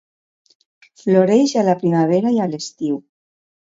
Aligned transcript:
Floreix 1.03 1.55
a 1.63 1.67
la 1.69 1.79
primavera 1.85 2.37
i 2.43 2.53
l’estiu. 2.57 3.03